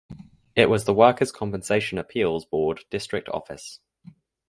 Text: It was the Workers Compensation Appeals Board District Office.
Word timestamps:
It 0.55 0.67
was 0.67 0.85
the 0.85 0.95
Workers 0.95 1.31
Compensation 1.31 1.99
Appeals 1.99 2.43
Board 2.43 2.85
District 2.89 3.29
Office. 3.29 3.81